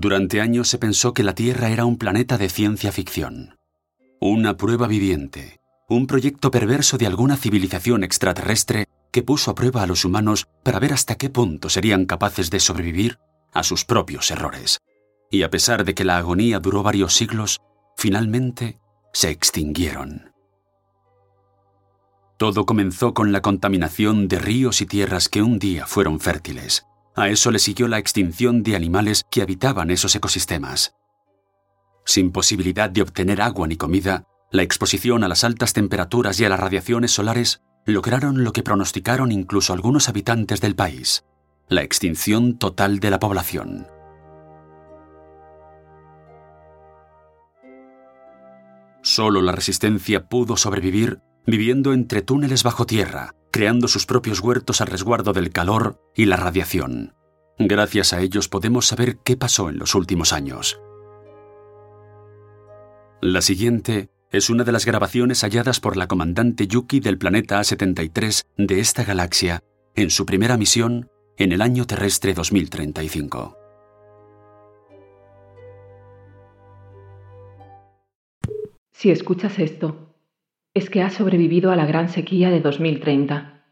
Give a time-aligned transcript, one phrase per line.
[0.00, 3.58] Durante años se pensó que la Tierra era un planeta de ciencia ficción.
[4.20, 9.86] Una prueba viviente, un proyecto perverso de alguna civilización extraterrestre que puso a prueba a
[9.86, 13.18] los humanos para ver hasta qué punto serían capaces de sobrevivir
[13.52, 14.80] a sus propios errores.
[15.30, 17.60] Y a pesar de que la agonía duró varios siglos,
[17.96, 18.80] finalmente
[19.12, 20.32] se extinguieron.
[22.36, 26.84] Todo comenzó con la contaminación de ríos y tierras que un día fueron fértiles.
[27.16, 30.94] A eso le siguió la extinción de animales que habitaban esos ecosistemas.
[32.04, 36.48] Sin posibilidad de obtener agua ni comida, la exposición a las altas temperaturas y a
[36.48, 41.24] las radiaciones solares lograron lo que pronosticaron incluso algunos habitantes del país,
[41.68, 43.86] la extinción total de la población.
[49.02, 54.88] Solo la resistencia pudo sobrevivir viviendo entre túneles bajo tierra, creando sus propios huertos al
[54.88, 57.14] resguardo del calor y la radiación.
[57.58, 60.80] Gracias a ellos podemos saber qué pasó en los últimos años.
[63.20, 68.44] La siguiente es una de las grabaciones halladas por la comandante Yuki del planeta A73
[68.56, 69.62] de esta galaxia
[69.94, 73.56] en su primera misión en el año terrestre 2035.
[78.92, 80.13] Si escuchas esto,
[80.74, 83.64] es que has sobrevivido a la gran sequía de 2030.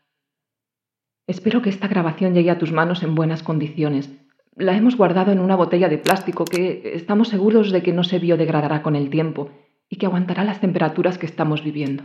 [1.27, 4.11] Espero que esta grabación llegue a tus manos en buenas condiciones.
[4.55, 8.21] La hemos guardado en una botella de plástico que estamos seguros de que no se
[8.21, 9.51] biodegradará con el tiempo
[9.89, 12.05] y que aguantará las temperaturas que estamos viviendo.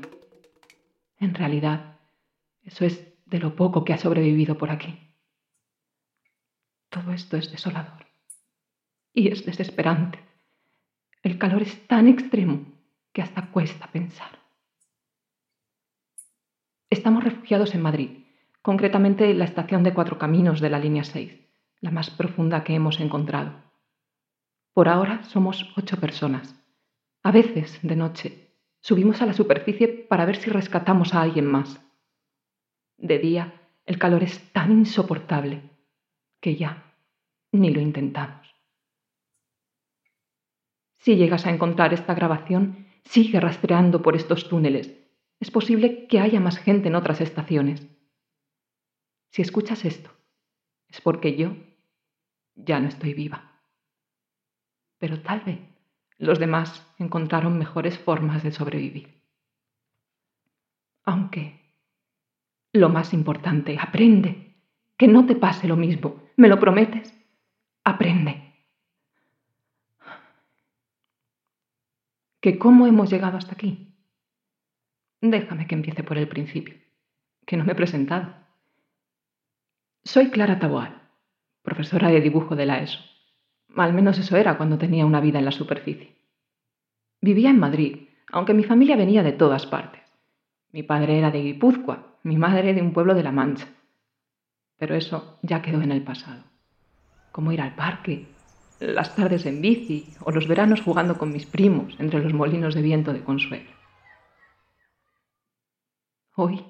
[1.19, 1.99] En realidad,
[2.63, 4.97] eso es de lo poco que ha sobrevivido por aquí.
[6.89, 8.07] Todo esto es desolador
[9.13, 10.19] y es desesperante.
[11.21, 12.65] El calor es tan extremo
[13.13, 14.46] que hasta cuesta pensar.
[16.89, 18.09] Estamos refugiados en Madrid,
[18.61, 21.37] concretamente en la estación de Cuatro Caminos de la línea 6,
[21.81, 23.61] la más profunda que hemos encontrado.
[24.73, 26.55] Por ahora somos ocho personas.
[27.23, 31.77] A veces, de noche, subimos a la superficie para ver si rescatamos a alguien más.
[32.95, 35.63] De día, el calor es tan insoportable
[36.39, 36.93] que ya
[37.51, 38.47] ni lo intentamos.
[40.99, 44.96] Si llegas a encontrar esta grabación, sigue rastreando por estos túneles
[45.39, 47.87] es posible que haya más gente en otras estaciones.
[49.29, 50.11] Si escuchas esto,
[50.87, 51.55] es porque yo
[52.55, 53.51] ya no estoy viva.
[54.97, 55.59] Pero tal vez
[56.17, 59.21] los demás encontraron mejores formas de sobrevivir.
[61.03, 61.61] Aunque,
[62.73, 64.55] lo más importante, aprende.
[64.97, 66.23] Que no te pase lo mismo.
[66.35, 67.13] ¿Me lo prometes?
[67.83, 68.55] Aprende.
[72.41, 73.96] ¿Que cómo hemos llegado hasta aquí?
[75.21, 76.75] Déjame que empiece por el principio,
[77.45, 78.35] que no me he presentado.
[80.03, 81.01] Soy Clara Taboal,
[81.63, 82.99] profesora de dibujo de la ESO.
[83.75, 86.15] Al menos eso era cuando tenía una vida en la superficie.
[87.19, 90.03] Vivía en Madrid, aunque mi familia venía de todas partes.
[90.71, 93.67] Mi padre era de Guipúzcoa, mi madre de un pueblo de La Mancha.
[94.77, 96.43] Pero eso ya quedó en el pasado.
[97.31, 98.27] Como ir al parque,
[98.79, 102.83] las tardes en bici o los veranos jugando con mis primos entre los molinos de
[102.83, 103.76] viento de Consuelo.
[106.39, 106.63] Hoy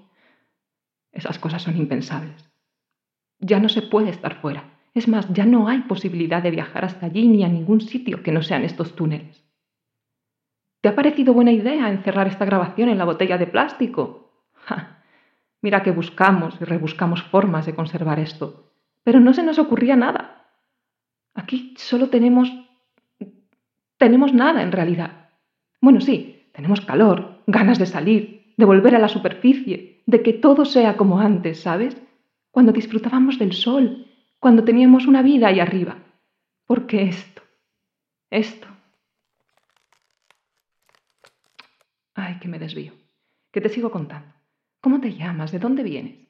[1.11, 2.49] esas cosas son impensables.
[3.39, 4.79] Ya no se puede estar fuera.
[4.93, 8.31] Es más, ya no hay posibilidad de viajar hasta allí ni a ningún sitio que
[8.31, 9.43] no sean estos túneles.
[10.79, 14.31] ¿Te ha parecido buena idea encerrar esta grabación en la botella de plástico?
[15.61, 18.71] Mira que buscamos y rebuscamos formas de conservar esto,
[19.03, 20.45] pero no se nos ocurría nada.
[21.33, 22.49] Aquí solo tenemos...
[23.97, 25.29] tenemos nada en realidad.
[25.81, 30.65] Bueno, sí, tenemos calor, ganas de salir, de volver a la superficie, de que todo
[30.65, 31.95] sea como antes, ¿sabes?
[32.51, 34.07] Cuando disfrutábamos del sol,
[34.39, 35.99] cuando teníamos una vida ahí arriba.
[36.65, 37.43] Porque esto,
[38.29, 38.67] esto...
[42.15, 42.93] Ay, que me desvío.
[43.51, 44.33] Que te sigo contando.
[44.81, 45.51] ¿Cómo te llamas?
[45.51, 46.27] ¿De dónde vienes?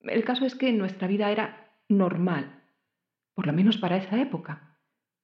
[0.00, 2.62] El caso es que nuestra vida era normal,
[3.34, 4.78] por lo menos para esa época.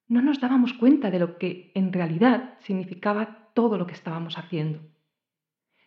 [0.07, 4.81] No nos dábamos cuenta de lo que en realidad significaba todo lo que estábamos haciendo.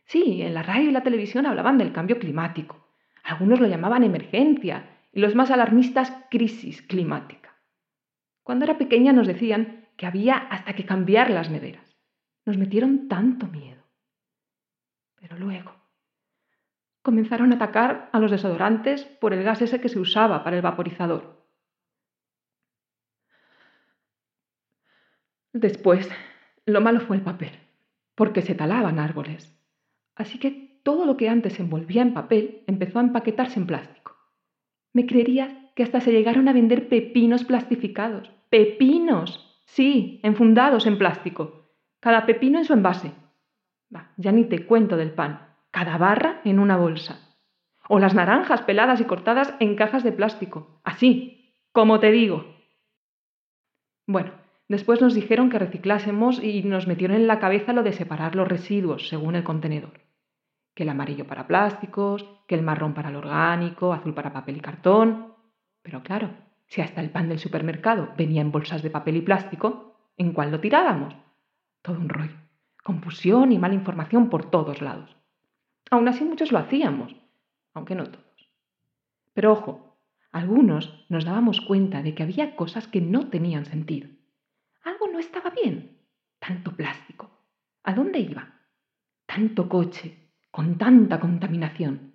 [0.06, 2.88] Sí, en la radio y la televisión hablaban del cambio climático.
[3.24, 7.56] Algunos lo llamaban emergencia y los más alarmistas crisis climática.
[8.44, 11.98] Cuando era pequeña nos decían que había hasta que cambiar las neveras.
[12.46, 13.84] Nos metieron tanto miedo.
[15.20, 15.74] Pero luego
[17.06, 20.64] comenzaron a atacar a los desodorantes por el gas ese que se usaba para el
[20.64, 21.46] vaporizador.
[25.54, 26.10] Después,
[26.66, 27.52] lo malo fue el papel,
[28.16, 29.55] porque se talaban árboles.
[30.16, 34.16] Así que todo lo que antes envolvía en papel empezó a empaquetarse en plástico.
[34.94, 38.32] Me creerías que hasta se llegaron a vender pepinos plastificados.
[38.50, 39.62] pepinos.
[39.66, 41.66] Sí, enfundados en plástico.
[42.00, 43.12] Cada pepino en su envase.
[44.18, 45.50] ya ni te cuento del pan.
[45.72, 47.36] Cada barra en una bolsa.
[47.90, 50.80] O las naranjas peladas y cortadas en cajas de plástico.
[50.84, 52.46] Así, como te digo.
[54.08, 54.32] Bueno,
[54.70, 58.48] después nos dijeron que reciclásemos y nos metieron en la cabeza lo de separar los
[58.48, 60.05] residuos según el contenedor.
[60.76, 64.60] Que el amarillo para plásticos, que el marrón para el orgánico, azul para papel y
[64.60, 65.34] cartón.
[65.82, 66.30] Pero claro,
[66.68, 70.52] si hasta el pan del supermercado venía en bolsas de papel y plástico, ¿en cuál
[70.52, 71.16] lo tirábamos?
[71.82, 72.38] Todo un rollo.
[72.84, 75.16] Confusión y mala información por todos lados.
[75.90, 77.16] Aún así muchos lo hacíamos,
[77.74, 78.50] aunque no todos.
[79.34, 79.98] Pero ojo,
[80.32, 84.10] algunos nos dábamos cuenta de que había cosas que no tenían sentido.
[84.84, 86.00] Algo no estaba bien.
[86.40, 87.30] Tanto plástico.
[87.84, 88.62] ¿A dónde iba?
[89.26, 90.25] Tanto coche,
[90.56, 92.14] con tanta contaminación.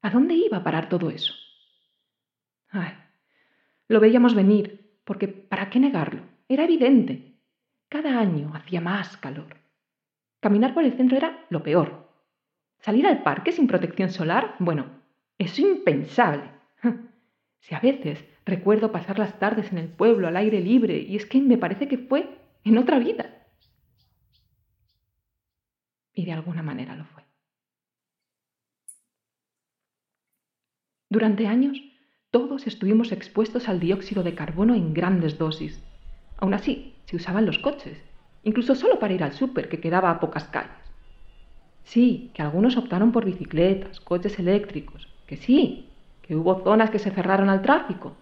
[0.00, 1.34] ¿A dónde iba a parar todo eso?
[2.70, 2.94] Ay,
[3.86, 6.22] lo veíamos venir, porque ¿para qué negarlo?
[6.48, 7.38] Era evidente.
[7.90, 9.58] Cada año hacía más calor.
[10.40, 12.10] Caminar por el centro era lo peor.
[12.78, 14.86] Salir al parque sin protección solar, bueno,
[15.36, 16.50] es impensable.
[17.60, 21.26] Si a veces recuerdo pasar las tardes en el pueblo al aire libre y es
[21.26, 23.44] que me parece que fue en otra vida.
[26.14, 27.21] Y de alguna manera lo fue.
[31.12, 31.78] Durante años
[32.30, 35.78] todos estuvimos expuestos al dióxido de carbono en grandes dosis.
[36.38, 37.98] Aún así, se usaban los coches,
[38.44, 40.72] incluso solo para ir al súper, que quedaba a pocas calles.
[41.84, 45.90] Sí, que algunos optaron por bicicletas, coches eléctricos, que sí,
[46.22, 48.16] que hubo zonas que se cerraron al tráfico.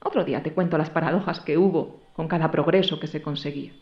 [0.00, 3.72] Otro día te cuento las paradojas que hubo con cada progreso que se conseguía.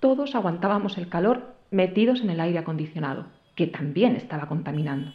[0.00, 3.26] Todos aguantábamos el calor metidos en el aire acondicionado,
[3.56, 5.12] que también estaba contaminando.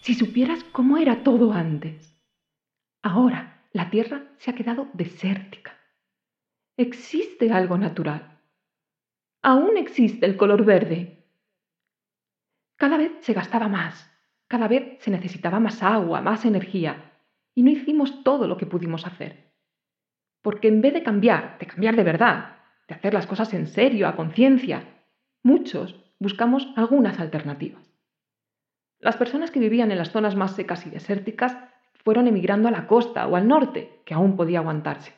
[0.00, 2.18] Si supieras cómo era todo antes.
[3.02, 5.76] Ahora la Tierra se ha quedado desértica.
[6.78, 8.40] Existe algo natural.
[9.42, 11.26] Aún existe el color verde.
[12.76, 14.10] Cada vez se gastaba más,
[14.48, 17.12] cada vez se necesitaba más agua, más energía,
[17.54, 19.52] y no hicimos todo lo que pudimos hacer.
[20.40, 22.56] Porque en vez de cambiar, de cambiar de verdad,
[22.88, 24.82] de hacer las cosas en serio, a conciencia,
[25.42, 27.89] muchos buscamos algunas alternativas.
[29.00, 31.56] Las personas que vivían en las zonas más secas y desérticas
[32.04, 35.14] fueron emigrando a la costa o al norte, que aún podía aguantarse.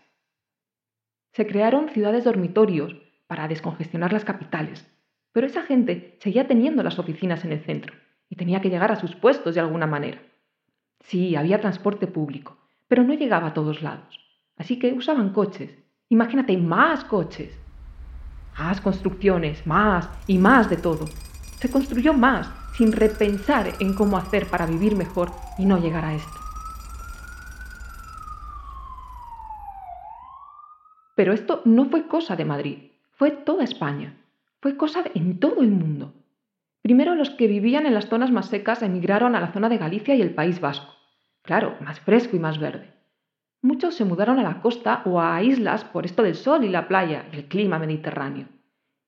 [1.33, 2.95] Se crearon ciudades dormitorios
[3.27, 4.89] para descongestionar las capitales,
[5.33, 7.95] pero esa gente seguía teniendo las oficinas en el centro
[8.29, 10.23] y tenía que llegar a sus puestos de alguna manera.
[11.01, 14.21] Sí, había transporte público, pero no llegaba a todos lados.
[14.57, 15.71] Así que usaban coches.
[16.09, 17.59] Imagínate, más coches.
[18.59, 21.07] Más construcciones, más y más de todo.
[21.59, 26.15] Se construyó más, sin repensar en cómo hacer para vivir mejor y no llegar a
[26.15, 26.41] esto.
[31.15, 32.79] Pero esto no fue cosa de Madrid,
[33.13, 34.17] fue toda España,
[34.61, 36.15] fue cosa en todo el mundo.
[36.83, 40.15] Primero los que vivían en las zonas más secas emigraron a la zona de Galicia
[40.15, 40.93] y el País Vasco.
[41.43, 42.93] Claro, más fresco y más verde.
[43.61, 46.89] Muchos se mudaron a la costa o a islas por esto del sol y la
[46.89, 48.49] playa y el clima mediterráneo.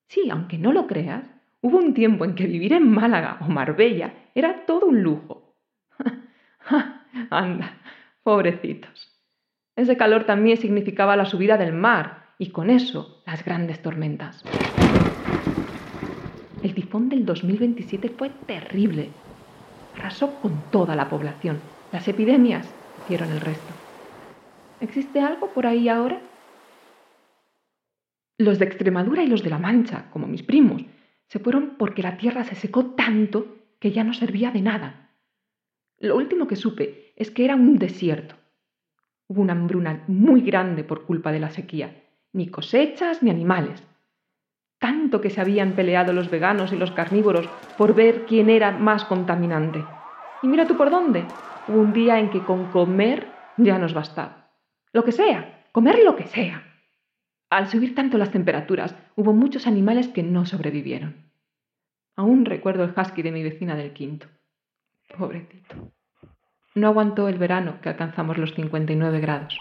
[0.07, 1.34] Sí, aunque no lo creas,
[1.65, 5.57] hubo un tiempo en que vivir en Málaga o Marbella era todo un lujo.
[7.31, 7.79] Anda,
[8.23, 9.11] pobrecitos.
[9.75, 14.45] Ese calor también significaba la subida del mar y con eso las grandes tormentas.
[16.63, 19.09] El tifón del 2027 fue terrible.
[19.97, 21.61] Arrasó con toda la población.
[21.93, 22.69] Las epidemias
[23.05, 23.73] hicieron el resto.
[24.83, 26.21] ¿Existe algo por ahí ahora?
[28.37, 30.83] Los de Extremadura y los de La Mancha, como mis primos,
[31.35, 35.11] se fueron porque la tierra se secó tanto que ya no servía de nada.
[35.99, 38.37] Lo último que supe es que era un desierto.
[39.27, 42.05] Hubo una hambruna muy grande por culpa de la sequía.
[42.33, 43.83] Ni cosechas ni animales
[44.85, 47.49] tanto que se habían peleado los veganos y los carnívoros
[47.79, 49.83] por ver quién era más contaminante.
[50.43, 51.25] Y mira tú por dónde.
[51.67, 54.51] Hubo un día en que con comer ya nos bastaba.
[54.93, 56.63] Lo que sea, comer lo que sea.
[57.49, 61.24] Al subir tanto las temperaturas, hubo muchos animales que no sobrevivieron.
[62.17, 64.29] Aún recuerdo el husky de mi vecina del quinto.
[65.17, 65.93] Pobrecito.
[66.75, 69.59] No aguantó el verano que alcanzamos los 59 grados.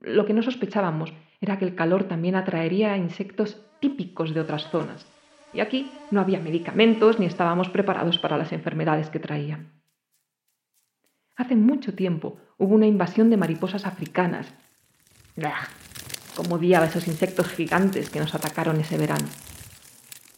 [0.00, 5.06] Lo que no sospechábamos era que el calor también atraería insectos típicos de otras zonas.
[5.52, 9.72] Y aquí no había medicamentos ni estábamos preparados para las enfermedades que traían.
[11.36, 14.52] Hace mucho tiempo hubo una invasión de mariposas africanas.
[16.36, 19.26] Como odiaba esos insectos gigantes que nos atacaron ese verano.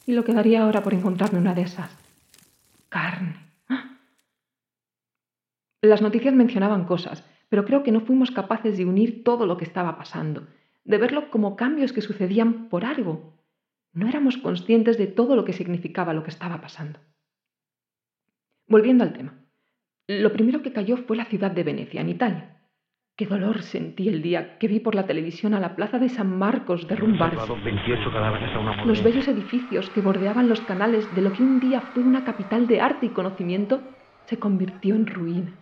[0.07, 1.91] Y lo que daría ahora por encontrarme una de esas.
[2.88, 3.37] Carne.
[3.69, 3.99] ¡Ah!
[5.83, 9.65] Las noticias mencionaban cosas, pero creo que no fuimos capaces de unir todo lo que
[9.65, 10.47] estaba pasando,
[10.85, 13.35] de verlo como cambios que sucedían por algo.
[13.93, 17.00] No éramos conscientes de todo lo que significaba lo que estaba pasando.
[18.69, 19.47] Volviendo al tema,
[20.09, 22.56] lo primero que cayó fue la ciudad de Venecia, en Italia.
[23.17, 26.37] Qué dolor sentí el día que vi por la televisión a la plaza de San
[26.37, 27.51] Marcos derrumbarse.
[28.85, 32.67] Los bellos edificios que bordeaban los canales de lo que un día fue una capital
[32.67, 33.81] de arte y conocimiento
[34.27, 35.55] se convirtió en ruinas.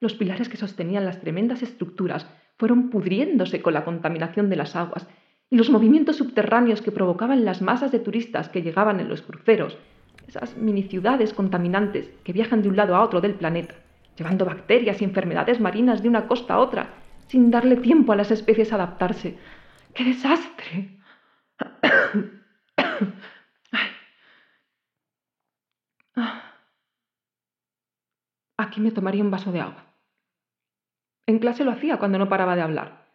[0.00, 5.06] Los pilares que sostenían las tremendas estructuras fueron pudriéndose con la contaminación de las aguas
[5.50, 9.76] y los movimientos subterráneos que provocaban las masas de turistas que llegaban en los cruceros,
[10.26, 13.74] esas mini ciudades contaminantes que viajan de un lado a otro del planeta
[14.20, 16.90] llevando bacterias y enfermedades marinas de una costa a otra,
[17.26, 19.38] sin darle tiempo a las especies a adaptarse.
[19.94, 20.98] ¡Qué desastre!
[28.58, 29.86] Aquí me tomaría un vaso de agua.
[31.26, 33.06] En clase lo hacía cuando no paraba de hablar.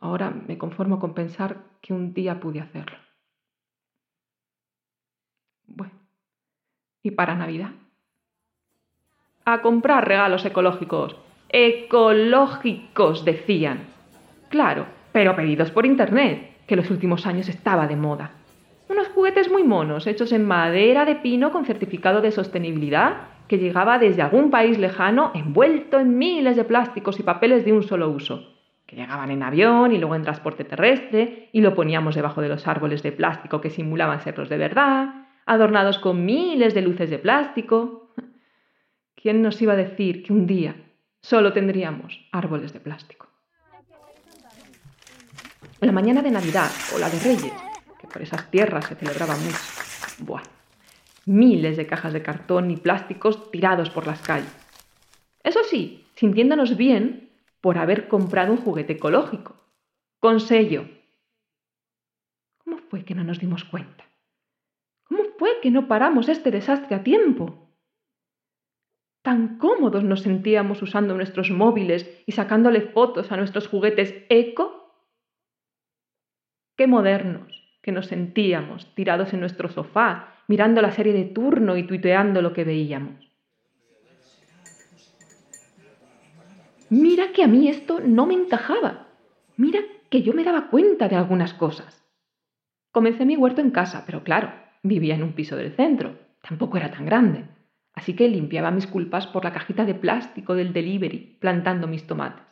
[0.00, 2.96] Ahora me conformo con pensar que un día pude hacerlo.
[5.66, 5.94] Bueno,
[7.02, 7.72] ¿y para Navidad?
[9.54, 11.16] A comprar regalos ecológicos.
[11.48, 13.86] Ecológicos, decían.
[14.50, 18.32] Claro, pero pedidos por Internet, que los últimos años estaba de moda.
[18.88, 23.98] Unos juguetes muy monos, hechos en madera de pino con certificado de sostenibilidad, que llegaba
[23.98, 28.54] desde algún país lejano envuelto en miles de plásticos y papeles de un solo uso,
[28.86, 32.66] que llegaban en avión y luego en transporte terrestre, y lo poníamos debajo de los
[32.66, 38.07] árboles de plástico que simulaban serlos de verdad, adornados con miles de luces de plástico.
[39.20, 40.76] ¿Quién nos iba a decir que un día
[41.20, 43.26] solo tendríamos árboles de plástico?
[45.80, 47.52] La mañana de Navidad o la de Reyes,
[48.00, 49.58] que por esas tierras se celebraba mucho,
[50.20, 50.42] ¡buah!
[51.26, 54.54] Miles de cajas de cartón y plásticos tirados por las calles.
[55.42, 59.56] Eso sí, sintiéndonos bien por haber comprado un juguete ecológico,
[60.20, 60.88] con sello.
[62.58, 64.04] ¿Cómo fue que no nos dimos cuenta?
[65.02, 67.67] ¿Cómo fue que no paramos este desastre a tiempo?
[69.28, 74.90] Tan cómodos nos sentíamos usando nuestros móviles y sacándole fotos a nuestros juguetes eco.
[76.78, 81.82] Qué modernos que nos sentíamos tirados en nuestro sofá, mirando la serie de turno y
[81.82, 83.30] tuiteando lo que veíamos.
[86.88, 89.08] Mira que a mí esto no me encajaba.
[89.58, 92.02] Mira que yo me daba cuenta de algunas cosas.
[92.92, 96.16] Comencé mi huerto en casa, pero claro, vivía en un piso del centro.
[96.40, 97.57] Tampoco era tan grande
[97.98, 102.46] así que limpiaba mis culpas por la cajita de plástico del delivery plantando mis tomates.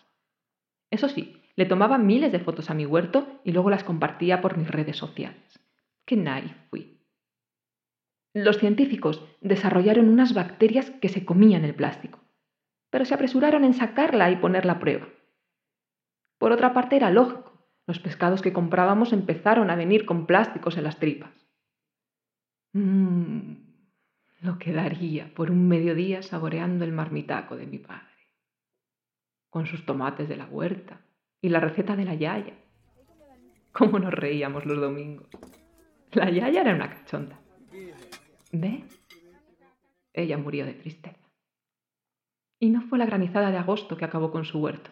[0.90, 4.56] Eso sí, le tomaba miles de fotos a mi huerto y luego las compartía por
[4.56, 5.60] mis redes sociales.
[6.04, 7.00] ¡Qué naif fui!
[8.34, 12.18] Los científicos desarrollaron unas bacterias que se comían el plástico,
[12.90, 15.06] pero se apresuraron en sacarla y ponerla a prueba.
[16.38, 17.52] Por otra parte, era lógico.
[17.86, 21.46] Los pescados que comprábamos empezaron a venir con plásticos en las tripas.
[22.72, 23.65] Mmm,
[24.40, 28.14] lo que daría por un mediodía saboreando el marmitaco de mi padre,
[29.50, 31.00] con sus tomates de la huerta
[31.40, 32.54] y la receta de la yaya.
[33.72, 35.28] ¿Cómo nos reíamos los domingos?
[36.12, 37.38] La yaya era una cachonda.
[38.52, 38.84] ¿Ve?
[40.12, 41.18] Ella murió de tristeza.
[42.58, 44.90] Y no fue la granizada de agosto que acabó con su huerto,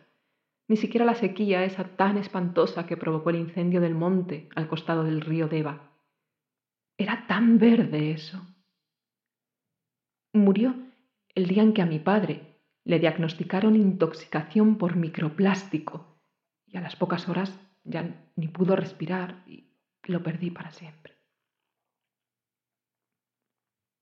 [0.68, 5.04] ni siquiera la sequía esa tan espantosa que provocó el incendio del monte al costado
[5.04, 5.90] del río Deva.
[6.98, 8.53] Era tan verde eso
[10.34, 10.74] Murió
[11.36, 16.18] el día en que a mi padre le diagnosticaron intoxicación por microplástico
[16.66, 19.70] y a las pocas horas ya ni pudo respirar y
[20.02, 21.14] lo perdí para siempre.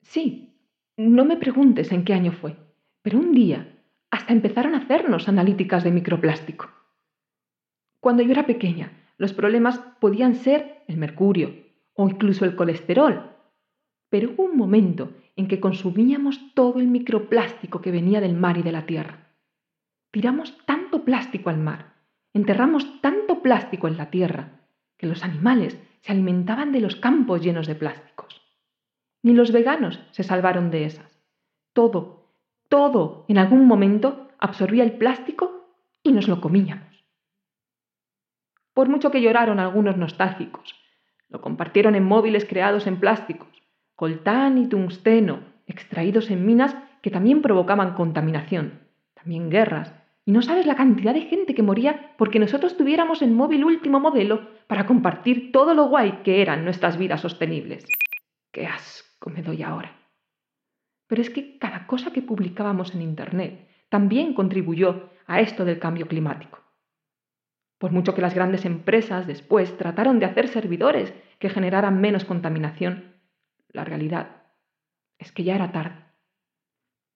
[0.01, 0.59] Sí,
[0.97, 2.57] no me preguntes en qué año fue,
[3.03, 3.79] pero un día
[4.11, 6.71] hasta empezaron a hacernos analíticas de microplástico.
[8.01, 11.55] Cuando yo era pequeña, los problemas podían ser el mercurio
[11.93, 13.32] o incluso el colesterol,
[14.13, 18.63] pero hubo un momento en que consumíamos todo el microplástico que venía del mar y
[18.63, 19.31] de la tierra.
[20.11, 21.95] Tiramos tanto plástico al mar,
[22.35, 24.61] enterramos tanto plástico en la tierra,
[24.99, 28.43] que los animales se alimentaban de los campos llenos de plásticos.
[29.23, 31.19] Ni los veganos se salvaron de esas.
[31.73, 32.35] Todo,
[32.69, 35.71] todo en algún momento absorbía el plástico
[36.03, 37.03] y nos lo comíamos.
[38.75, 40.75] Por mucho que lloraron algunos nostálgicos,
[41.31, 43.62] lo compartieron en móviles creados en plásticos,
[44.03, 48.81] coltán y tungsteno, extraídos en minas que también provocaban contaminación,
[49.15, 49.95] también guerras,
[50.25, 54.01] y no sabes la cantidad de gente que moría porque nosotros tuviéramos el móvil último
[54.01, 57.87] modelo para compartir todo lo guay que eran nuestras vidas sostenibles.
[58.51, 59.97] Qué asco me doy ahora.
[61.07, 66.09] Pero es que cada cosa que publicábamos en Internet también contribuyó a esto del cambio
[66.09, 66.59] climático.
[67.79, 73.12] Por mucho que las grandes empresas después trataron de hacer servidores que generaran menos contaminación,
[73.73, 74.43] la realidad
[75.19, 76.05] es que ya era tarde.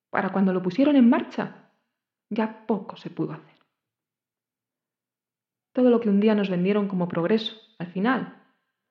[0.09, 1.71] Para cuando lo pusieron en marcha,
[2.29, 3.57] ya poco se pudo hacer.
[5.73, 8.43] Todo lo que un día nos vendieron como progreso, al final,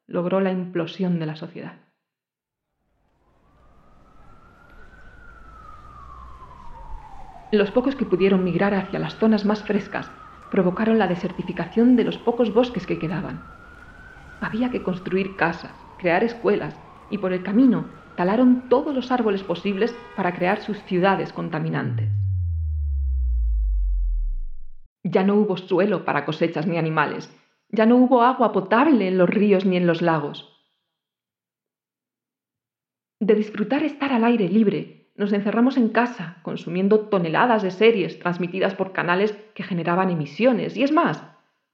[0.07, 1.81] logró la implosión de la sociedad.
[7.51, 10.11] Los pocos que pudieron migrar hacia las zonas más frescas
[10.51, 13.41] provocaron la desertificación de los pocos bosques que quedaban.
[14.41, 17.87] Había que construir casas, crear escuelas y por el camino
[18.17, 22.11] talaron todos los árboles posibles para crear sus ciudades contaminantes.
[25.05, 27.35] Ya no hubo suelo para cosechas ni animales,
[27.69, 30.53] ya no hubo agua potable en los ríos ni en los lagos.
[33.21, 38.75] De disfrutar estar al aire libre nos encerramos en casa, consumiendo toneladas de series transmitidas
[38.75, 40.77] por canales que generaban emisiones.
[40.77, 41.23] Y es más,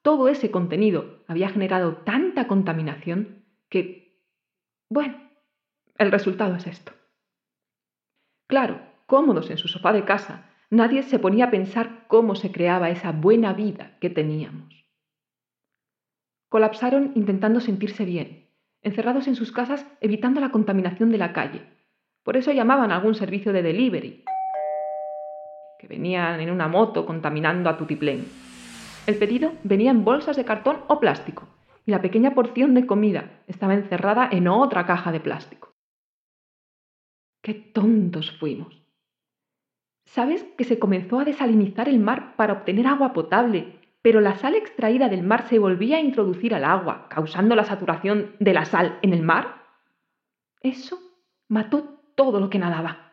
[0.02, 4.20] todo ese contenido había generado tanta contaminación que,
[4.88, 5.16] bueno,
[6.02, 6.92] el resultado es esto.
[8.46, 12.90] Claro, cómodos en su sofá de casa, nadie se ponía a pensar cómo se creaba
[12.90, 14.84] esa buena vida que teníamos.
[16.48, 18.48] Colapsaron intentando sentirse bien,
[18.82, 21.62] encerrados en sus casas evitando la contaminación de la calle,
[22.22, 24.24] por eso llamaban a algún servicio de delivery,
[25.78, 28.24] que venían en una moto contaminando a tutiplén.
[29.06, 31.48] El pedido venía en bolsas de cartón o plástico,
[31.84, 35.71] y la pequeña porción de comida estaba encerrada en otra caja de plástico.
[37.42, 38.80] ¡Qué tontos fuimos!
[40.04, 44.54] ¿Sabes que se comenzó a desalinizar el mar para obtener agua potable, pero la sal
[44.54, 48.98] extraída del mar se volvía a introducir al agua, causando la saturación de la sal
[49.02, 49.62] en el mar?
[50.60, 50.98] Eso
[51.48, 53.12] mató todo lo que nadaba.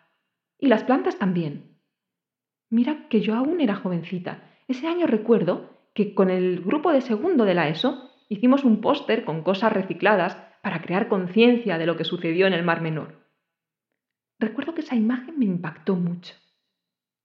[0.60, 1.80] Y las plantas también.
[2.70, 4.44] Mira que yo aún era jovencita.
[4.68, 9.26] Ese año recuerdo que con el grupo de segundo de la ESO hicimos un póster
[9.26, 13.19] con cosas recicladas para crear conciencia de lo que sucedió en el Mar Menor.
[14.40, 16.34] Recuerdo que esa imagen me impactó mucho.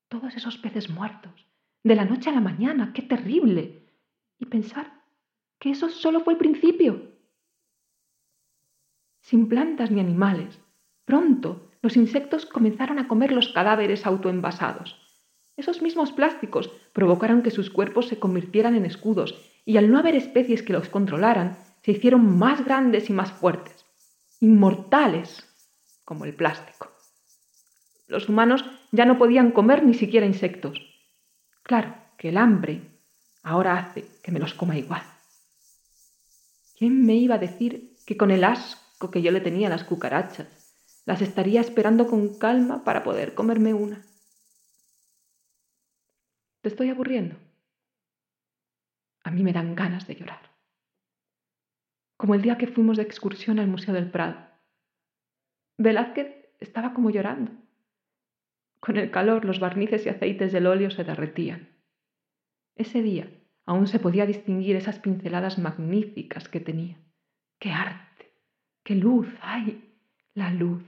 [0.08, 1.46] Todos esos peces muertos,
[1.82, 3.88] de la noche a la mañana, qué terrible.
[4.38, 4.92] Y pensar
[5.58, 7.12] que eso solo fue el principio.
[9.20, 10.60] Sin plantas ni animales,
[11.04, 14.98] Pronto, los insectos comenzaron a comer los cadáveres autoenvasados.
[15.56, 19.34] Esos mismos plásticos provocaron que sus cuerpos se convirtieran en escudos
[19.66, 23.84] y al no haber especies que los controlaran, se hicieron más grandes y más fuertes,
[24.40, 25.46] inmortales,
[26.04, 26.93] como el plástico.
[28.06, 30.78] Los humanos ya no podían comer ni siquiera insectos.
[31.62, 32.82] Claro que el hambre
[33.42, 35.02] ahora hace que me los coma igual.
[36.78, 39.84] ¿Quién me iba a decir que con el asco que yo le tenía a las
[39.84, 40.64] cucarachas
[41.06, 44.02] las estaría esperando con calma para poder comerme una.
[46.62, 47.36] ¿Te estoy aburriendo?
[49.22, 50.50] A mí me dan ganas de llorar.
[52.16, 54.48] Como el día que fuimos de excursión al Museo del Prado.
[55.76, 57.52] Velázquez estaba como llorando.
[58.84, 61.70] Con el calor los barnices y aceites del óleo se derretían.
[62.76, 63.30] Ese día
[63.64, 66.98] aún se podía distinguir esas pinceladas magníficas que tenía.
[67.58, 68.30] ¡Qué arte!
[68.82, 69.26] ¡Qué luz!
[69.40, 69.90] ¡Ay!
[70.34, 70.82] La luz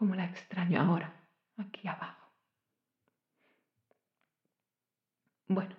[0.00, 1.12] como la extraño ahora,
[1.58, 2.26] aquí abajo.
[5.46, 5.76] Bueno,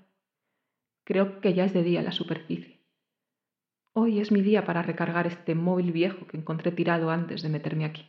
[1.03, 2.85] creo que ya es de día la superficie.
[3.93, 7.85] Hoy es mi día para recargar este móvil viejo que encontré tirado antes de meterme
[7.85, 8.05] aquí.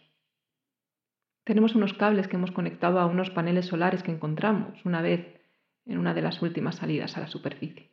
[1.45, 5.41] Tenemos unos cables que hemos conectado a unos paneles solares que encontramos una vez
[5.87, 7.91] en una de las últimas salidas a la superficie.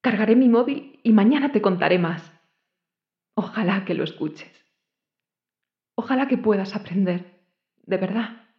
[0.00, 2.32] Cargaré mi móvil y mañana te contaré más.
[3.34, 4.50] Ojalá que lo escuches.
[5.94, 7.44] Ojalá que puedas aprender,
[7.82, 8.49] de verdad.